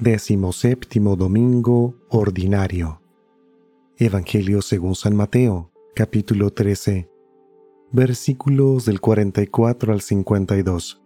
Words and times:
Decimoséptimo 0.00 1.14
Domingo 1.14 1.94
Ordinario 2.08 3.00
Evangelio 3.98 4.60
según 4.60 4.96
San 4.96 5.14
Mateo, 5.14 5.70
capítulo 5.94 6.50
13, 6.50 7.08
versículos 7.92 8.84
del 8.84 9.00
44 9.00 9.92
al 9.92 10.00
52. 10.00 11.00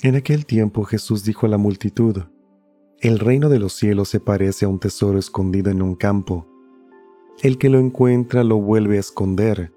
En 0.00 0.14
aquel 0.14 0.46
tiempo 0.46 0.84
Jesús 0.84 1.22
dijo 1.22 1.44
a 1.44 1.50
la 1.50 1.58
multitud, 1.58 2.22
El 3.00 3.18
reino 3.18 3.50
de 3.50 3.58
los 3.58 3.74
cielos 3.74 4.08
se 4.08 4.20
parece 4.20 4.64
a 4.64 4.68
un 4.68 4.78
tesoro 4.78 5.18
escondido 5.18 5.70
en 5.70 5.82
un 5.82 5.94
campo. 5.94 6.46
El 7.42 7.58
que 7.58 7.68
lo 7.68 7.78
encuentra 7.78 8.44
lo 8.44 8.56
vuelve 8.56 8.96
a 8.96 9.00
esconder, 9.00 9.74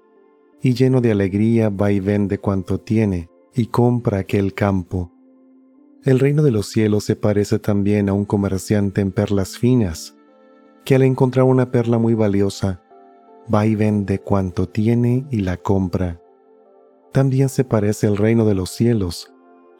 y 0.62 0.72
lleno 0.72 1.02
de 1.02 1.12
alegría 1.12 1.68
va 1.68 1.92
y 1.92 2.00
vende 2.00 2.38
cuanto 2.38 2.80
tiene, 2.80 3.28
y 3.54 3.66
compra 3.66 4.18
aquel 4.18 4.54
campo. 4.54 5.12
El 6.02 6.18
reino 6.18 6.42
de 6.42 6.50
los 6.50 6.66
cielos 6.66 7.04
se 7.04 7.16
parece 7.16 7.58
también 7.58 8.08
a 8.08 8.12
un 8.12 8.24
comerciante 8.24 9.00
en 9.00 9.12
perlas 9.12 9.56
finas, 9.56 10.16
que 10.84 10.94
al 10.94 11.02
encontrar 11.02 11.46
una 11.46 11.70
perla 11.70 11.98
muy 11.98 12.14
valiosa, 12.14 12.82
va 13.52 13.66
y 13.66 13.74
vende 13.74 14.20
cuanto 14.20 14.68
tiene 14.68 15.26
y 15.30 15.40
la 15.40 15.56
compra. 15.56 16.20
También 17.12 17.48
se 17.48 17.64
parece 17.64 18.06
el 18.06 18.16
reino 18.16 18.44
de 18.44 18.54
los 18.54 18.70
cielos 18.70 19.30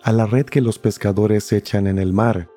a 0.05 0.13
la 0.13 0.27
red 0.27 0.45
que 0.45 0.61
los 0.61 0.79
pescadores 0.79 1.51
echan 1.51 1.87
en 1.87 1.99
el 1.99 2.13
mar, 2.13 2.51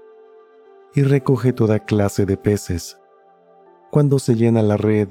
y 0.94 1.04
recoge 1.04 1.54
toda 1.54 1.80
clase 1.80 2.26
de 2.26 2.36
peces. 2.36 3.00
Cuando 3.90 4.20
se 4.20 4.36
llena 4.36 4.62
la 4.62 4.76
red, 4.76 5.08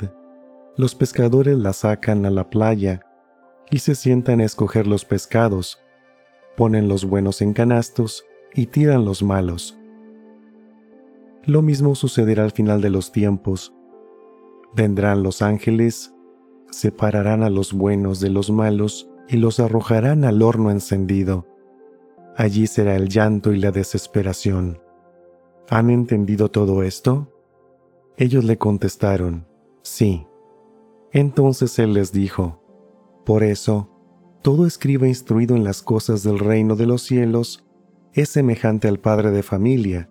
los 0.76 0.94
pescadores 0.94 1.56
la 1.56 1.72
sacan 1.72 2.26
a 2.26 2.30
la 2.30 2.50
playa 2.50 3.00
y 3.70 3.78
se 3.78 3.94
sientan 3.94 4.40
a 4.40 4.44
escoger 4.44 4.86
los 4.86 5.06
pescados, 5.06 5.80
ponen 6.56 6.88
los 6.88 7.04
buenos 7.04 7.42
en 7.42 7.52
canastos 7.52 8.24
y 8.54 8.66
tiran 8.66 9.04
los 9.04 9.22
malos. 9.22 9.78
Lo 11.44 11.62
mismo 11.62 11.94
sucederá 11.94 12.42
al 12.44 12.50
final 12.50 12.80
de 12.80 12.90
los 12.90 13.12
tiempos. 13.12 13.72
Vendrán 14.74 15.22
los 15.22 15.42
ángeles, 15.42 16.12
separarán 16.70 17.42
a 17.42 17.50
los 17.50 17.72
buenos 17.72 18.18
de 18.20 18.30
los 18.30 18.50
malos 18.50 19.08
y 19.28 19.36
los 19.36 19.60
arrojarán 19.60 20.24
al 20.24 20.42
horno 20.42 20.70
encendido. 20.70 21.46
Allí 22.36 22.66
será 22.66 22.96
el 22.96 23.08
llanto 23.08 23.52
y 23.52 23.58
la 23.58 23.70
desesperación. 23.70 24.80
¿Han 25.70 25.90
entendido 25.90 26.50
todo 26.50 26.82
esto? 26.82 27.32
Ellos 28.16 28.44
le 28.44 28.56
contestaron, 28.56 29.46
sí. 29.82 30.26
Entonces 31.12 31.78
él 31.78 31.94
les 31.94 32.12
dijo, 32.12 32.62
por 33.24 33.42
eso, 33.42 33.95
todo 34.46 34.64
escriba 34.64 35.08
instruido 35.08 35.56
en 35.56 35.64
las 35.64 35.82
cosas 35.82 36.22
del 36.22 36.38
reino 36.38 36.76
de 36.76 36.86
los 36.86 37.02
cielos 37.02 37.64
es 38.12 38.28
semejante 38.28 38.86
al 38.86 39.00
padre 39.00 39.32
de 39.32 39.42
familia, 39.42 40.08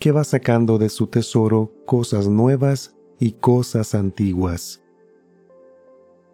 que 0.00 0.10
va 0.10 0.24
sacando 0.24 0.78
de 0.78 0.88
su 0.88 1.06
tesoro 1.06 1.72
cosas 1.86 2.26
nuevas 2.26 2.96
y 3.20 3.34
cosas 3.34 3.94
antiguas. 3.94 4.82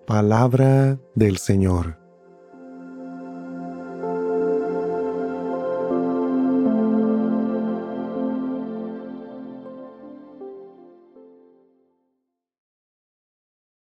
Palabra 0.06 0.98
del 1.14 1.36
Señor. 1.36 2.03